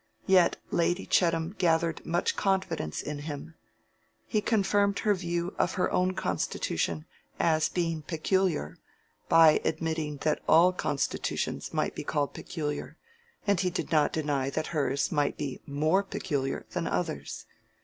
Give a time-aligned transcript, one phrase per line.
[0.25, 3.53] Yet Lady Chettam gathered much confidence in him.
[4.25, 7.05] He confirmed her view of her own constitution
[7.39, 8.79] as being peculiar,
[9.29, 12.97] by admitting that all constitutions might be called peculiar,
[13.45, 17.45] and he did not deny that hers might be more peculiar than others.